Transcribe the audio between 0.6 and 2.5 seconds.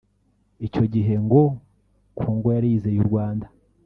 Icyo gihe ngo Congo